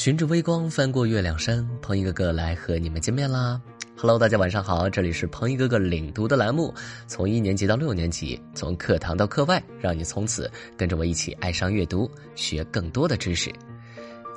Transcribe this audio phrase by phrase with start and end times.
[0.00, 3.60] 循着微光翻过月亮山，鹏一哥哥来和你们见面啦
[3.98, 6.72] ！Hello，大家晚上好，这里是鹏一哥哥领读的栏目，
[7.06, 13.52] 从一年级到六年级，从课堂到课外，让你从此跟着我一起爱上阅读，学更多的知识。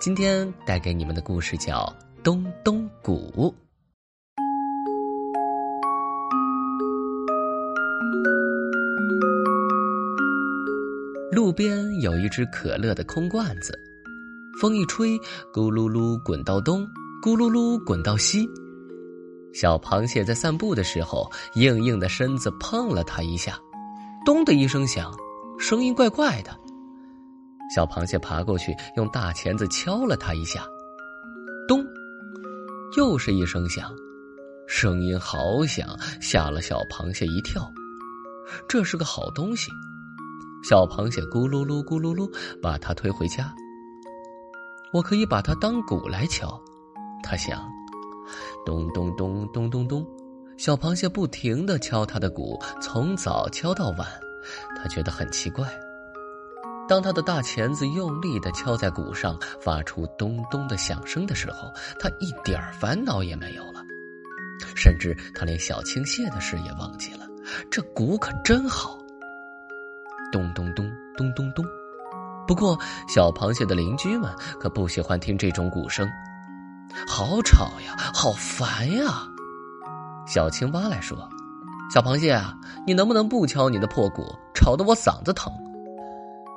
[0.02, 1.86] 今天带给你们的故事叫
[2.22, 3.32] 《东东鼓》。
[11.32, 13.74] 路边有一只可乐的空罐子。
[14.60, 15.18] 风一吹，
[15.52, 16.88] 咕噜噜滚到东，
[17.24, 18.48] 咕噜噜滚到西。
[19.54, 23.60] 小螃蟹在散步的时候，硬硬的身子碰了它一下，
[24.26, 25.12] 咚的一声响，
[25.60, 26.52] 声音怪怪的。
[27.76, 30.66] 小螃蟹爬过去，用大钳子敲了它一下，
[31.68, 31.84] 咚，
[32.96, 33.92] 又是一声响，
[34.68, 37.68] 声音好响，吓了小螃蟹一跳。
[38.68, 39.72] 这是个好东西，
[40.64, 42.30] 小螃蟹咕噜噜咕噜噜
[42.62, 43.52] 把它推回家。
[44.94, 46.62] 我可以把它当鼓来敲，
[47.24, 47.68] 他想，
[48.64, 50.06] 咚咚咚咚咚咚，
[50.56, 54.08] 小螃蟹不停的敲它的鼓，从早敲到晚，
[54.78, 55.68] 他觉得很奇怪。
[56.88, 63.82] 当他的大钳子用力的敲在鼓上，发出咚咚的响声的时候，他一点烦恼也没有了，
[64.76, 67.26] 甚至他连小青蟹的事也忘记了。
[67.72, 69.00] 这鼓可真好，
[70.32, 71.66] 咚咚咚咚咚咚。
[72.48, 72.78] 不过，
[73.08, 76.08] 小螃蟹的邻居们可不喜欢听这种鼓声，
[77.08, 79.28] 好吵呀，好烦呀。
[80.26, 81.18] 小青蛙来说
[81.94, 82.56] ：“小螃蟹啊，
[82.86, 85.52] 你能不能不敲你的破鼓，吵得我嗓子疼？”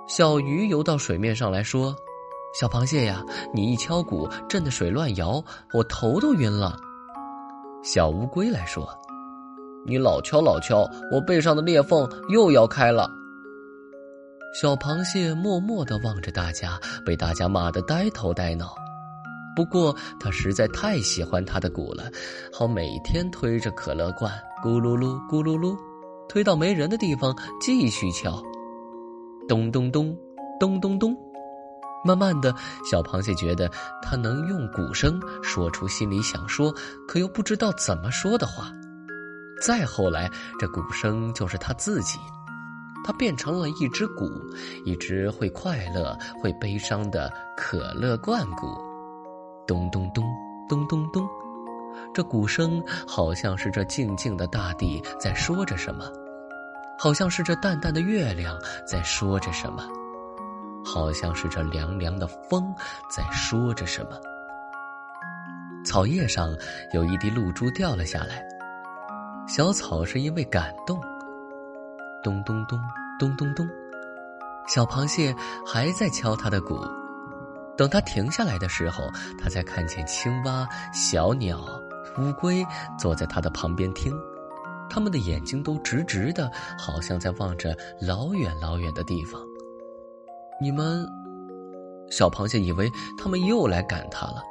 [0.08, 1.94] 小鱼游到水面上来说
[2.58, 5.42] ：“小螃蟹呀，你一敲鼓，震得水乱摇，
[5.72, 6.76] 我头都晕了。”
[7.82, 8.88] 小乌龟来说
[9.86, 13.10] ：“你老敲老敲，我背上的裂缝又要开了。”
[14.58, 18.74] 小螃蟹默默的望着大家，被大家骂得呆头呆脑。
[19.54, 22.10] 不过他实在太喜欢他的鼓了，
[22.50, 24.32] 好每天推着可乐罐，
[24.64, 25.76] 咕噜噜咕噜噜，
[26.26, 28.42] 推到没人的地方继续敲，
[29.46, 30.16] 咚咚咚，
[30.58, 31.14] 咚咚咚。
[32.02, 32.54] 慢慢的
[32.90, 33.70] 小螃蟹觉得
[34.00, 36.72] 他能用鼓声说出心里想说
[37.06, 38.72] 可又不知道怎么说的话。
[39.60, 42.18] 再后来，这鼓声就是他自己。
[43.06, 44.28] 它变成了一只鼓，
[44.84, 48.66] 一只会快乐、会悲伤的可乐罐鼓，
[49.64, 50.24] 咚咚咚，
[50.68, 51.24] 咚咚咚。
[52.12, 56.04] 这鼓声好像是这静静的大地在说着什么，
[56.98, 59.84] 好像是这淡淡的月亮在说着什么，
[60.84, 62.74] 好像是这凉凉的风
[63.08, 64.18] 在说着什么。
[65.84, 66.52] 草叶上
[66.92, 68.44] 有一滴露珠掉了下来，
[69.46, 71.00] 小草是因为感动。
[72.26, 72.76] 咚咚咚，
[73.20, 73.68] 咚咚咚，
[74.66, 75.32] 小螃蟹
[75.64, 76.84] 还在敲它的鼓。
[77.76, 79.04] 等它停下来的时候，
[79.40, 81.64] 它才看见青蛙、小鸟、
[82.18, 82.66] 乌龟
[82.98, 84.12] 坐在它的旁边听，
[84.90, 89.40] 他们的眼睛都直直的，好像在望着老远老远的地方。
[90.60, 91.06] 你们，
[92.10, 94.42] 小螃蟹以为他们又来赶它了。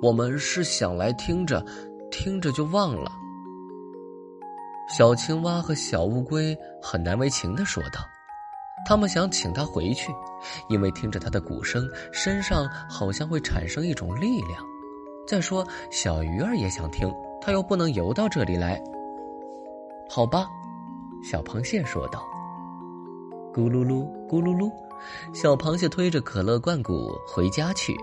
[0.00, 1.62] 我们是想来听着，
[2.10, 3.12] 听着就忘了。
[4.94, 8.00] 小青蛙和小乌龟很难为情的说道
[8.84, 10.12] ：“他们想请他回去，
[10.68, 14.62] 因为听着他的鼓声，身上好像会产生一种力量。
[15.26, 17.10] 再说，小鱼儿也想听，
[17.40, 18.78] 它又不能游到这里来。”
[20.10, 20.46] 好吧，
[21.24, 22.22] 小螃蟹说道。
[23.50, 24.70] 咕噜噜，咕噜噜，
[25.32, 27.96] 小螃蟹推着可乐罐鼓回家去。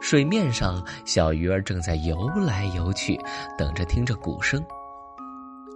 [0.00, 3.20] 水面上，小鱼儿正在游来游去，
[3.58, 4.64] 等着听着鼓声。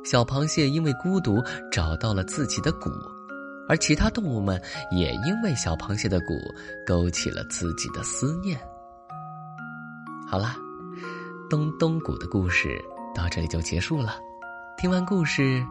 [0.04, 1.42] 小螃蟹因为孤独
[1.72, 2.90] 找到了自己的鼓，
[3.68, 4.60] 而其他动物们
[4.90, 6.34] 也因为小螃蟹的鼓
[6.86, 8.58] 勾起了自己的思念。
[10.28, 10.56] 好啦，
[11.48, 12.78] 东东鼓的故事
[13.14, 14.18] 到这里就结束了。
[14.76, 15.64] 听完故事，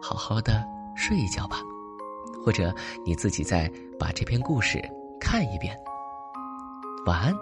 [0.00, 0.64] 好好的
[0.96, 1.58] 睡一觉吧，
[2.44, 2.72] 或者
[3.04, 4.80] 你自己再把这篇故事
[5.20, 5.76] 看一遍。
[7.06, 7.34] 晚安，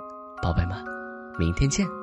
[0.42, 0.76] 宝贝们，
[1.38, 2.01] 明天见。